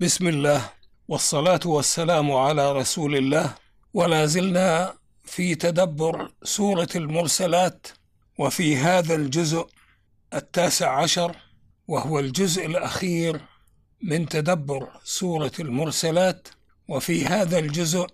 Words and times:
بسم 0.00 0.28
الله 0.28 0.70
والصلاة 1.08 1.60
والسلام 1.64 2.32
على 2.32 2.72
رسول 2.72 3.16
الله. 3.16 3.54
ولا 3.94 4.26
زلنا 4.26 4.94
في 5.24 5.54
تدبر 5.54 6.32
سورة 6.42 6.88
المرسلات 6.96 7.86
وفي 8.38 8.76
هذا 8.76 9.14
الجزء 9.14 9.66
التاسع 10.34 11.02
عشر 11.02 11.36
وهو 11.88 12.18
الجزء 12.18 12.66
الأخير 12.66 13.40
من 14.02 14.28
تدبر 14.28 14.88
سورة 15.04 15.52
المرسلات. 15.60 16.48
وفي 16.88 17.24
هذا 17.26 17.58
الجزء 17.58 18.06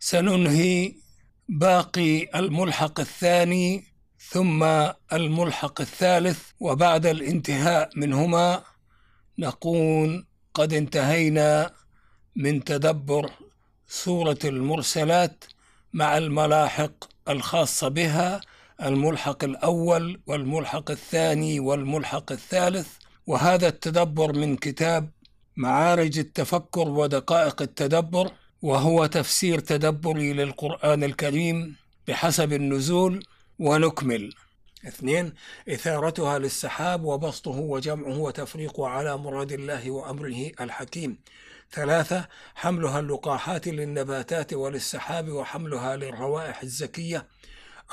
سننهي 0.00 0.94
باقي 1.48 2.38
الملحق 2.38 3.00
الثاني 3.00 3.84
ثم 4.30 4.64
الملحق 5.12 5.80
الثالث 5.80 6.40
وبعد 6.60 7.06
الانتهاء 7.06 7.90
منهما 7.96 8.62
نكون 9.38 10.27
قد 10.58 10.72
انتهينا 10.72 11.70
من 12.36 12.64
تدبر 12.64 13.30
سورة 13.88 14.38
المرسلات 14.44 15.44
مع 15.92 16.18
الملاحق 16.18 17.04
الخاصة 17.28 17.88
بها 17.88 18.40
الملحق 18.82 19.44
الأول 19.44 20.20
والملحق 20.26 20.90
الثاني 20.90 21.60
والملحق 21.60 22.32
الثالث. 22.32 22.88
وهذا 23.26 23.68
التدبر 23.68 24.32
من 24.32 24.56
كتاب 24.56 25.10
معارج 25.56 26.18
التفكر 26.18 26.88
ودقائق 26.88 27.62
التدبر 27.62 28.30
وهو 28.62 29.06
تفسير 29.06 29.58
تدبري 29.58 30.32
للقرآن 30.32 31.04
الكريم 31.04 31.76
بحسب 32.08 32.52
النزول 32.52 33.24
ونكمل. 33.58 34.34
اثنين 34.86 35.34
إثارتها 35.68 36.38
للسحاب 36.38 37.04
وبسطه 37.04 37.50
وجمعه 37.50 38.18
وتفريقه 38.18 38.88
على 38.88 39.16
مراد 39.16 39.52
الله 39.52 39.90
وأمره 39.90 40.50
الحكيم. 40.60 41.18
ثلاثة 41.72 42.28
حملها 42.54 43.00
اللقاحات 43.00 43.68
للنباتات 43.68 44.52
وللسحاب 44.52 45.28
وحملها 45.28 45.96
للروائح 45.96 46.62
الزكية. 46.62 47.26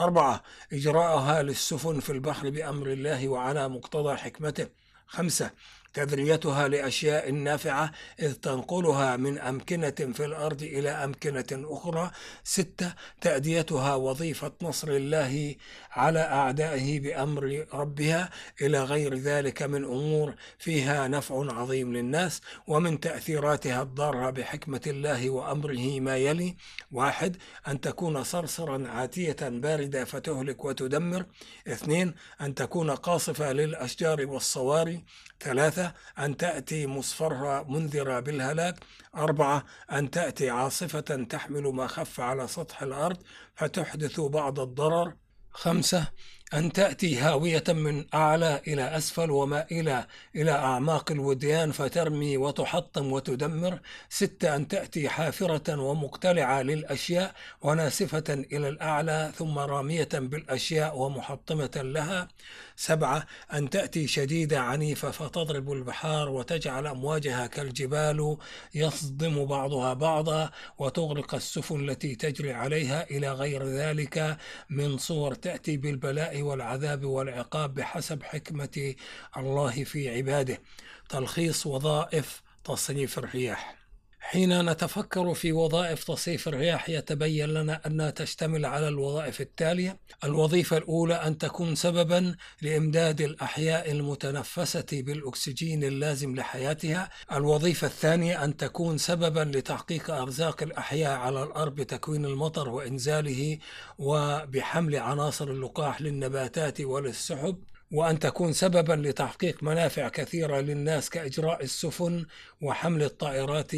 أربعة 0.01 0.43
إجراءها 0.73 1.43
للسفن 1.43 1.99
في 1.99 2.11
البحر 2.11 2.49
بأمر 2.49 2.87
الله 2.87 3.27
وعلى 3.27 3.69
مقتضى 3.69 4.15
حكمته. 4.17 4.67
خمسة 5.07 5.51
تذريتها 5.95 6.67
لأشياء 6.67 7.31
نافعة 7.31 7.91
إذ 8.19 8.33
تنقلها 8.33 9.17
من 9.17 9.39
أمكنة 9.39 10.13
في 10.13 10.25
الأرض 10.25 10.63
إلى 10.63 10.89
أمكنة 10.89 11.45
أخرى. 11.51 12.11
ستة 12.43 12.93
تأديتها 13.21 13.95
وظيفة 13.95 14.51
نصر 14.61 14.87
الله 14.89 15.55
على 15.91 16.19
أعدائه 16.19 16.99
بأمر 16.99 17.65
ربها. 17.73 18.29
إلى 18.61 18.83
غير 18.83 19.15
ذلك 19.15 19.63
من 19.63 19.83
أمور 19.83 20.35
فيها 20.59 21.07
نفع 21.07 21.53
عظيم 21.53 21.93
للناس 21.93 22.41
ومن 22.67 22.99
تأثيراتها 22.99 23.81
الضارة 23.81 24.29
بحكمة 24.29 24.81
الله 24.87 25.29
وأمره 25.29 25.99
ما 25.99 26.17
يلي. 26.17 26.55
واحد 26.91 27.37
أن 27.67 27.81
تكون 27.81 28.23
صرصرا 28.23 28.87
عاتية 28.87 29.37
باردة 29.41 30.05
فتهلك 30.05 30.65
وتدمر. 30.65 31.25
اثنين 31.67 32.15
أن 32.41 32.55
تكون 32.55 32.91
قاصفة 32.91 33.51
للأشجار 33.51 34.25
والصواري. 34.25 35.03
ثلاثة 35.39 35.84
أن 36.19 36.37
تأتي 36.37 36.87
مصفرة 36.87 37.63
منذرة 37.63 38.19
بالهلاك. 38.19 38.75
أربعة 39.15 39.65
أن 39.91 40.11
تأتي 40.11 40.49
عاصفة 40.49 40.99
تحمل 41.29 41.63
ما 41.63 41.87
خف 41.87 42.19
على 42.19 42.47
سطح 42.47 42.81
الأرض 42.81 43.17
فتحدث 43.55 44.19
بعض 44.19 44.59
الضرر. 44.59 45.13
خمسة 45.55 46.07
أن 46.53 46.71
تأتي 46.71 47.17
هاوية 47.17 47.63
من 47.67 48.05
أعلى 48.13 48.61
إلى 48.67 48.97
أسفل 48.97 49.31
ومائلة 49.31 50.07
إلى 50.35 50.51
أعماق 50.51 51.11
الوديان 51.11 51.71
فترمي 51.71 52.37
وتحطم 52.37 53.11
وتدمر. 53.11 53.79
ستة 54.09 54.55
أن 54.55 54.67
تأتي 54.67 55.09
حافرة 55.09 55.79
ومقتلعة 55.79 56.61
للأشياء 56.61 57.33
وناسفة 57.61 58.23
إلى 58.29 58.69
الأعلى 58.69 59.31
ثم 59.37 59.59
رامية 59.59 60.09
بالأشياء 60.13 60.97
ومحطمة 60.97 61.71
لها. 61.75 62.27
سبعة 62.75 63.25
أن 63.53 63.69
تأتي 63.69 64.07
شديدة 64.07 64.59
عنيفة 64.59 65.11
فتضرب 65.11 65.71
البحار 65.71 66.29
وتجعل 66.29 66.87
أمواجها 66.87 67.47
كالجبال 67.47 68.37
يصدم 68.75 69.45
بعضها 69.45 69.93
بعضا 69.93 70.51
وتغرق 70.77 71.35
السفن 71.35 71.89
التي 71.89 72.15
تجري 72.15 72.53
عليها 72.53 73.09
إلى 73.09 73.31
غير 73.31 73.63
ذلك 73.63 74.37
من 74.69 74.97
صور 74.97 75.33
تأتي 75.45 75.77
بالبلاء 75.77 76.41
والعذاب 76.41 77.05
والعقاب 77.05 77.73
بحسب 77.73 78.23
حكمة 78.23 78.95
الله 79.37 79.83
في 79.83 80.17
عباده. 80.17 80.61
تلخيص 81.09 81.67
وظائف 81.67 82.41
تصريف 82.63 83.19
الرياح. 83.19 83.84
حين 84.27 84.69
نتفكر 84.69 85.33
في 85.33 85.51
وظائف 85.51 86.03
تصريف 86.03 86.47
الرياح 86.47 86.89
يتبين 86.89 87.49
لنا 87.49 87.81
أنها 87.87 88.09
تشتمل 88.09 88.65
على 88.65 88.87
الوظائف 88.87 89.41
التالية. 89.41 89.97
الوظيفة 90.23 90.77
الأولى 90.77 91.13
أن 91.13 91.37
تكون 91.37 91.75
سببا 91.75 92.35
لإمداد 92.61 93.21
الأحياء 93.21 93.91
المتنفسة 93.91 94.85
بالأكسجين 94.91 95.83
اللازم 95.83 96.35
لحياتها. 96.35 97.09
الوظيفة 97.31 97.87
الثانية 97.87 98.43
أن 98.43 98.57
تكون 98.57 98.97
سببا 98.97 99.51
لتحقيق 99.57 100.11
أرزاق 100.11 100.63
الأحياء 100.63 101.17
على 101.17 101.43
الأرض 101.43 101.75
بتكوين 101.75 102.25
المطر 102.25 102.69
وإنزاله 102.69 103.57
وبحمل 103.97 104.95
عناصر 104.95 105.47
اللقاح 105.47 106.01
للنباتات 106.01 106.81
وللسحب. 106.81 107.57
وأن 107.95 108.19
تكون 108.19 108.53
سببا 108.53 108.93
لتحقيق 108.93 109.63
منافع 109.63 110.09
كثيرة 110.09 110.59
للناس 110.59 111.09
كإجراء 111.09 111.63
السفن 111.63 112.25
وحمل 112.61 113.03
الطائرات 113.03 113.71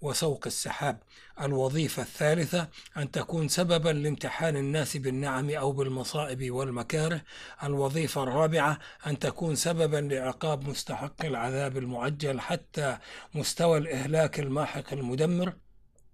وسوق 0.00 0.42
السحاب. 0.46 1.02
الوظيفة 1.40 2.02
الثالثة 2.02 2.68
أن 2.96 3.10
تكون 3.10 3.48
سببا 3.48 3.88
لامتحان 3.88 4.56
الناس 4.56 4.96
بالنعم 4.96 5.50
أو 5.50 5.72
بالمصائب 5.72 6.50
والمكاره. 6.50 7.20
الوظيفة 7.62 8.22
الرابعة 8.22 8.78
أن 9.06 9.18
تكون 9.18 9.54
سببا 9.54 10.14
لعقاب 10.14 10.68
مستحق 10.68 11.24
العذاب 11.24 11.76
المعجل 11.76 12.40
حتى 12.40 12.98
مستوى 13.34 13.78
الإهلاك 13.78 14.40
الماحق 14.40 14.92
المدمر. 14.92 15.52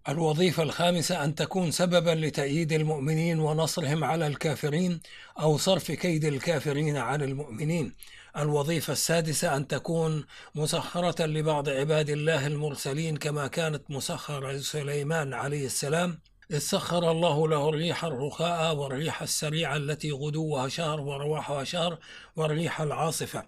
الوظيفة 0.08 0.62
الخامسة 0.62 1.24
أن 1.24 1.34
تكون 1.34 1.70
سببا 1.70 2.10
لتأييد 2.10 2.72
المؤمنين 2.72 3.40
ونصرهم 3.40 4.04
على 4.04 4.26
الكافرين 4.26 5.00
أو 5.40 5.58
صرف 5.58 5.90
كيد 5.92 6.24
الكافرين 6.24 6.96
عن 6.96 7.22
المؤمنين. 7.22 7.94
الوظيفة 8.36 8.92
السادسة 8.92 9.56
أن 9.56 9.68
تكون 9.68 10.26
مسخرة 10.54 11.26
لبعض 11.26 11.68
عباد 11.68 12.10
الله 12.10 12.46
المرسلين 12.46 13.16
كما 13.16 13.46
كانت 13.46 13.90
مسخرة 13.90 14.52
لسليمان 14.52 15.34
عليه 15.34 15.66
السلام 15.66 16.18
إذ 16.50 16.58
سخر 16.58 17.10
الله 17.10 17.48
له 17.48 17.68
الريح 17.68 18.04
الرخاء 18.04 18.74
والريح 18.74 19.22
السريعة 19.22 19.76
التي 19.76 20.12
غدوها 20.12 20.68
شهر 20.68 21.00
ورواحها 21.00 21.64
شهر 21.64 21.98
والريح 22.36 22.80
العاصفة. 22.80 23.44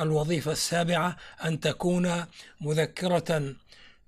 الوظيفة 0.00 0.52
السابعة 0.52 1.16
أن 1.44 1.60
تكون 1.60 2.24
مذكرة 2.60 3.54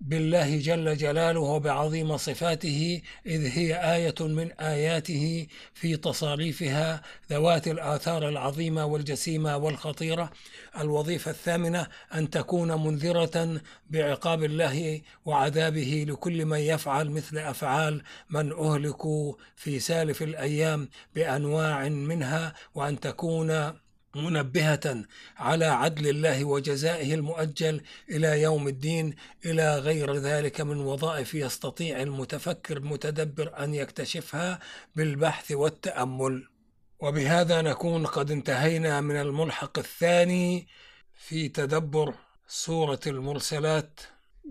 بالله 0.01 0.59
جل 0.59 0.97
جلاله 0.97 1.41
وبعظيم 1.41 2.17
صفاته 2.17 3.03
إذ 3.27 3.47
هي 3.47 3.95
آية 3.95 4.15
من 4.21 4.53
آياته 4.53 5.47
في 5.75 5.97
تصاريفها 5.97 7.03
ذوات 7.31 7.69
الآثار 7.69 8.29
العظيمة 8.29 8.85
والجسيمة 8.85 9.57
والخطيرة. 9.57 10.31
الوظيفة 10.79 11.31
الثامنة 11.31 11.87
أن 12.15 12.31
تكون 12.31 12.85
منذرة 12.85 13.61
بعقاب 13.91 14.45
الله 14.45 15.01
وعذابه 15.25 16.07
لكل 16.09 16.45
من 16.45 16.59
يفعل 16.59 17.11
مثل 17.11 17.39
أفعال 17.39 18.03
من 18.31 18.53
أهلكوا 18.53 19.35
في 19.57 19.79
سالف 19.79 20.23
الأيام 20.23 20.89
بأنواع 21.15 21.89
منها 21.89 22.55
وأن 22.75 23.01
تكون 23.01 23.73
منبهة 24.17 25.05
على 25.37 25.65
عدل 25.65 26.09
الله 26.09 26.45
وجزائه 26.45 27.15
المؤجل 27.15 27.81
إلى 28.11 28.43
يوم 28.43 28.69
الدين 28.69 29.15
إلى 29.45 29.79
غير 29.79 30.15
ذلك 30.15 30.61
من 30.61 30.81
وظائف 30.81 31.35
يستطيع 31.35 32.03
المتفكر 32.03 32.77
المتدبر 32.77 33.65
أن 33.65 33.75
يكتشفها 33.75 34.61
بالبحث 34.97 35.53
والتأمل. 35.53 36.49
وبهذا 36.99 37.63
نكون 37.63 38.07
قد 38.07 38.31
انتهينا 38.31 39.01
من 39.01 39.17
الملحق 39.17 39.79
الثاني 39.79 40.69
في 41.15 41.49
تدبر 41.49 42.15
سورة 42.49 43.01
المرسلات. 43.07 44.01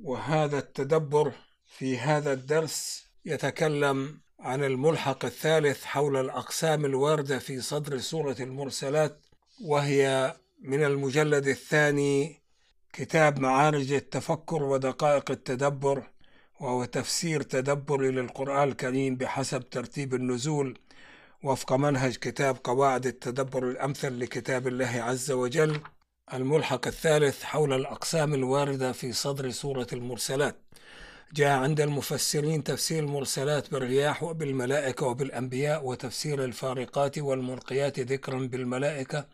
وهذا 0.04 0.57
التدبر 0.57 1.31
في 1.68 1.98
هذا 1.98 2.34
الدرس 2.34 3.06
يتكلم 3.25 4.19
عن 4.39 4.63
الملحق 4.63 5.25
الثالث 5.25 5.84
حول 5.84 6.18
الأقسام 6.18 6.86
الواردة 6.86 7.39
في 7.39 7.62
صدر 7.62 7.98
سورة 7.98 8.36
المرسلات. 8.39 9.25
وهي 9.62 10.36
من 10.62 10.84
المجلد 10.84 11.48
الثاني 11.48 12.42
كتاب 12.94 13.40
معارج 13.40 13.94
التفكر 13.94 14.63
ودقائق 14.63 15.31
التدبر 15.31 16.04
وهو 16.60 16.86
تفسير 16.86 17.42
تدبري 17.42 18.12
للقرآن 18.12 18.69
الكريم 18.69 19.16
بحسب 19.16 19.69
ترتيب 19.69 20.13
النزول 20.13 20.78
وفق 21.44 21.74
منهج 21.74 22.16
كتاب 22.16 22.57
قواعد 22.63 23.06
التدبر 23.06 23.69
الأمثل 23.69 24.19
لكتاب 24.19 24.68
الله 24.68 25.02
عز 25.02 25.31
وجل 25.31 25.80
الملحق 26.34 26.88
الثالث 26.88 27.44
حول 27.44 27.74
الأقسام 27.74 28.34
الواردة 28.34 28.92
في 28.92 29.13
صدر 29.13 29.50
سورة 29.51 29.88
المرسلات. 29.94 30.56
جاء 31.34 31.60
عند 31.60 31.81
المفسرين 31.81 32.63
تفسير 32.63 33.04
المرسلات 33.04 33.72
بالرياح 33.72 34.24
وبالملائكة 34.24 35.06
وبالأنبياء 35.06 35.86
وتفسير 35.86 36.44
الفارقات 36.44 37.18
والملقيات 37.18 38.00
ذكرا 38.00 38.40
بالملائكة 38.40 39.25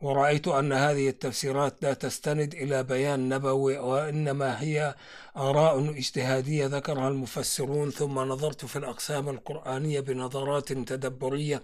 ورأيت 0.00 0.48
أن 0.48 0.72
هذه 0.72 1.08
التفسيرات 1.08 1.82
لا 1.82 1.94
تستند 1.94 2.54
إلى 2.54 2.82
بيان 2.82 3.28
نبوي 3.28 3.78
وإنما 3.78 4.62
هي 4.62 4.94
آراء 5.36 5.90
اجتهادية 5.90 6.66
ذكرها 6.66 7.08
المفسرون 7.08 7.90
ثم 7.90 8.18
نظرت 8.18 8.64
في 8.64 8.76
الأقسام 8.76 9.28
القرآنية 9.28 10.00
بنظرات 10.00 10.72
تدبرية. 10.72 11.62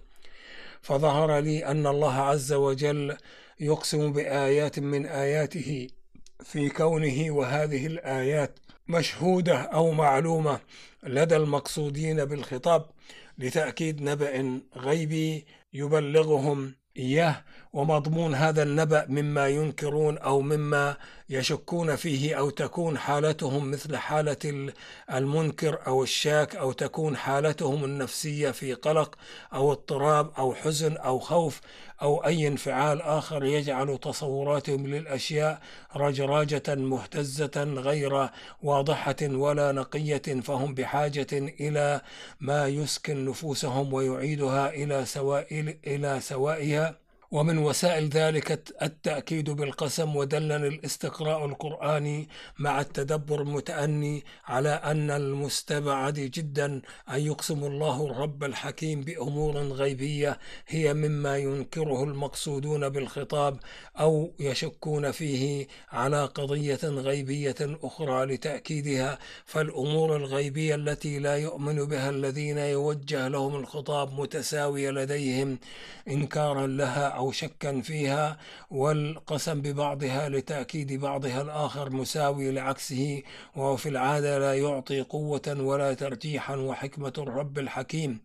فظهر 0.83 1.39
لي 1.39 1.67
أن 1.67 1.87
الله 1.87 2.15
عز 2.15 2.53
وجل 2.53 3.17
يقسم 3.61 4.13
بآيات 4.13 4.79
من 4.79 5.07
آياته 5.07 5.89
في 6.45 6.69
كونه 6.69 7.31
وهذه 7.31 7.87
الآيات 7.87 8.59
مشهودة 8.89 9.57
أو 9.57 9.91
معلومة 9.91 10.61
لدى 11.03 11.37
المقصودين 11.37 12.25
بالخطاب 12.25 12.87
لتأكيد 13.39 14.03
نبأ 14.03 14.61
غيبي 14.77 15.47
يبلغهم 15.73 16.75
إياه 16.97 17.45
ومضمون 17.75 18.35
هذا 18.35 18.63
النبأ 18.63 19.07
مما 19.09 19.49
ينكرون 19.49 20.19
أو 20.19 20.41
مما 20.41 20.97
يشكون 21.29 21.97
فيه 21.97 22.35
أو 22.39 22.51
تكون 22.51 22.99
حالتهم 22.99 23.71
مثل 23.71 23.97
حالة 23.97 24.73
المنكر 25.13 25.79
أو 25.87 26.03
الشاك 26.03 26.57
أو 26.57 26.73
تكون 26.73 27.17
حالتهم 27.17 27.85
النفسية 27.85 28.51
في 28.51 28.75
قلق 28.75 29.15
أو 29.55 29.73
اضطراب 29.73 30.31
أو 30.39 30.55
حزن 30.55 30.97
أو 30.97 31.19
خوف 31.19 31.61
أو 32.03 32.25
أي 32.25 32.49
انفعال 32.49 33.03
آخر 33.03 33.45
يجعل 33.45 33.99
تصوراتهم 33.99 34.87
للأشياء 34.87 35.61
رجراجة 35.97 36.75
مهتزة 36.75 37.65
غير 37.65 38.29
واضحة 38.63 39.17
ولا 39.23 39.73
نقية 39.73 40.41
فهم 40.41 40.75
بحاجة 40.75 41.27
إلى 41.33 42.01
ما 42.41 42.67
يسكن 42.69 43.25
نفوسهم 43.25 43.93
ويعيدها 43.93 44.69
إلى 44.75 45.05
سوائل 45.05 45.79
إلى 45.87 46.21
سوائها. 46.21 47.04
ومن 47.35 47.59
وسائل 47.59 48.09
ذلك 48.09 48.73
التأكيد 48.83 49.51
بالقسم 49.51 50.17
ودلنا 50.17 50.57
الاستقراء 50.57 51.45
القرآني 51.45 52.29
مع 52.59 52.81
التدبر 52.81 53.43
المتأني 53.43 54.25
على 54.47 54.69
أن 54.69 55.11
المستبعد 55.11 56.15
جدا 56.15 56.83
أن 57.11 57.21
يقسم 57.21 57.65
الله 57.65 58.07
الرب 58.07 58.45
الحكيم 58.45 59.01
بأمور 59.01 59.57
غيبية 59.59 60.39
هي 60.69 60.95
مما 60.95 61.39
ينكره 61.39 62.05
المقصودون 62.05 62.89
بالخطاب 62.89 63.59
أو 64.01 64.33
يشكون 64.41 65.11
فيه 65.11 65.67
على 65.93 66.25
قضية 66.25 66.85
غيبية 66.85 67.57
أخرى 67.61 68.25
لتأكيدها 68.27 69.19
فالأمور 69.45 70.17
الغيبية 70.17 70.75
التي 70.75 71.19
لا 71.19 71.37
يؤمن 71.37 71.85
بها 71.85 72.11
الذين 72.11 72.59
يوجه 72.59 73.29
لهم 73.29 73.57
الخطاب 73.57 74.21
متساوية 74.21 74.91
لديهم 74.91 75.59
إنكارا 76.09 76.67
لها 76.67 77.09
أو 77.09 77.24
شكا 77.33 77.81
فيها 77.81 78.39
والقسم 78.71 79.61
ببعضها 79.61 80.29
لتأكيد 80.29 80.93
بعضها 80.93 81.43
الآخر 81.43 81.91
مساوي 81.91 82.51
لعكسه 82.51 83.23
وهو 83.57 83.77
في 83.77 83.89
العادة 83.89 84.39
لا 84.39 84.55
يعطي 84.55 85.01
قوة 85.01 85.57
ولا 85.59 85.95
ترجيحا 85.95 86.57
وحكمة 86.57 87.13
الرب 87.19 87.59
الحكيم. 87.59 88.21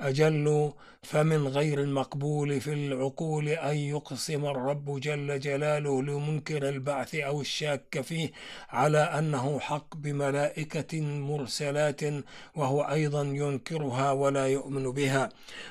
أجل 0.00 0.72
فمن 1.02 1.48
غير 1.48 1.80
المقبول 1.80 2.60
في 2.60 2.72
العقول 2.72 3.48
أن 3.48 3.76
يقسم 3.76 4.44
الرب 4.44 5.00
جل 5.00 5.40
جلاله 5.40 6.02
لمنكر 6.02 6.68
البعث 6.68 7.14
أو 7.14 7.40
الشاك 7.40 8.00
فيه 8.00 8.32
على 8.70 8.98
أنه 8.98 9.58
حق 9.60 9.96
بملائكة 9.96 11.00
مرسلات 11.00 12.00
وهو 12.56 12.82
أيضا 12.82 13.22
ينكرها 13.22 14.12
ولا 14.12 14.46
يؤمن 14.46 14.90
بها. 14.90 15.28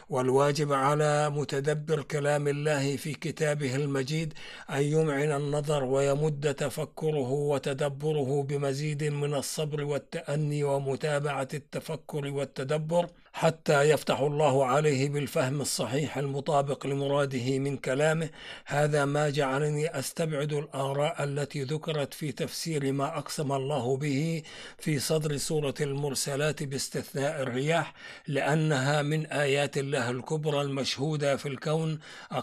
والواجب 0.09 0.73
على 0.73 1.29
متدبر 1.29 2.01
كلام 2.01 2.47
الله 2.47 2.70
الله 2.71 2.97
في 2.97 3.13
كتابه 3.13 3.75
المجيد 3.75 4.33
أن 4.69 4.83
يمعن 4.83 5.31
النظر 5.31 5.83
ويمد 5.83 6.53
تفكره 6.53 7.31
وتدبره 7.31 8.43
بمزيد 8.43 9.03
من 9.03 9.33
الصبر 9.33 9.83
والتأني 9.83 10.63
ومتابعة 10.63 11.47
التفكر 11.53 12.27
والتدبر 12.27 13.07
حتى 13.33 13.81
يفتح 13.89 14.19
الله 14.19 14.65
عليه 14.65 15.09
بالفهم 15.09 15.61
الصحيح 15.61 16.17
المطابق 16.17 16.87
لمراده 16.87 17.59
من 17.59 17.77
كلامه. 17.77 18.29
هذا 18.65 19.05
ما 19.05 19.29
جعلني 19.29 19.99
أستبعد 19.99 20.53
الآراء 20.53 21.23
التي 21.23 21.63
ذكرت 21.63 22.13
في 22.13 22.31
تفسير 22.31 22.91
ما 22.91 23.17
أقسم 23.17 23.51
الله 23.51 23.97
به 23.97 24.43
في 24.77 24.99
صدر 24.99 25.37
سورة 25.37 25.73
المرسلات 25.81 26.63
باستثناء 26.63 27.41
الرياح 27.41 27.93
لأنها 28.27 29.01
من 29.01 29.25
آيات 29.25 29.77
الله 29.77 30.09
الكبرى 30.09 30.61
المشهودة 30.61 31.35
في 31.37 31.47
الكون. 31.47 31.99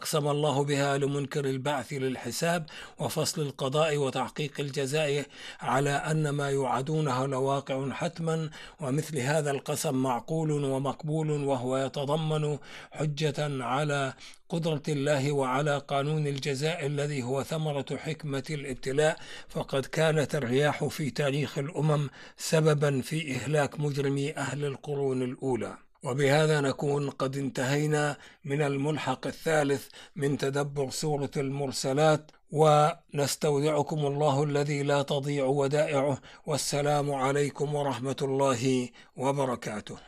أقسم 0.09 0.29
الله 0.29 0.65
بها 0.65 0.99
لمنكر 0.99 1.45
البعث 1.45 1.93
للحساب 1.93 2.67
وفصل 2.99 3.43
القضاء 3.43 3.97
وتحقيق 3.97 4.61
الجزاء 4.61 5.27
على 5.61 5.91
أن 5.91 6.29
ما 6.29 6.51
يوعدونه 6.51 7.27
لواقع 7.27 7.91
حتما 7.91 8.51
ومثل 8.81 9.19
هذا 9.19 9.51
القسم 9.51 9.95
معقول 9.95 10.51
ومقبول 10.65 11.31
وهو 11.31 11.77
يتضمن 11.77 12.59
حجة 12.91 13.65
على 13.65 14.15
قدرة 14.49 14.83
الله 14.89 15.33
وعلى 15.33 15.79
قانون 15.79 16.27
الجزاء 16.27 16.87
الذي 16.87 17.23
هو 17.23 17.43
ثمرة 17.43 17.97
حكمة 17.97 18.45
الابتلاء 18.51 19.19
فقد 19.49 19.87
كانت 19.87 20.35
الرياح 20.35 20.85
في 20.85 21.11
تاريخ 21.11 21.59
الأمم 21.59 22.09
سببا 22.37 23.01
في 23.01 23.35
إهلاك 23.37 23.81
مجرمي 23.81 24.37
أهل 24.37 24.65
القرون 24.65 25.23
الأولى. 25.23 25.88
وبهذا 26.03 26.61
نكون 26.61 27.11
قد 27.11 27.37
انتهينا 27.37 28.17
من 28.45 28.63
الملحق 28.63 29.27
الثالث 29.27 29.89
من 30.17 30.39
تدبر 30.39 30.91
سورة 30.91 31.31
المرسلات 31.37 32.31
ونستودعكم 32.53 34.07
الله 34.07 34.43
الذي 34.45 34.83
لا 34.83 35.03
تضيع 35.03 35.45
ودائعه 35.45 36.19
والسلام 36.47 37.11
عليكم 37.13 37.75
ورحمة 37.75 38.17
الله 38.23 38.89
وبركاته. 39.17 39.99